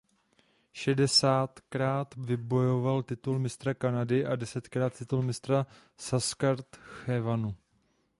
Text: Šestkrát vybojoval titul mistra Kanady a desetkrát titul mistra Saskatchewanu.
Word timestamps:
Šestkrát 0.73 2.15
vybojoval 2.17 3.03
titul 3.03 3.39
mistra 3.39 3.73
Kanady 3.73 4.25
a 4.25 4.35
desetkrát 4.35 4.97
titul 4.97 5.21
mistra 5.21 5.65
Saskatchewanu. 5.97 7.55